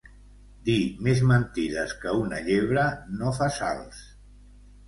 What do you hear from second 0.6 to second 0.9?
Dir